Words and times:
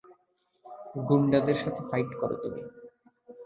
গুন্ডাদের 1.07 1.57
সাথে 1.63 1.81
ফাইট 1.89 2.09
কর 2.19 2.31
তুমি। 2.41 2.61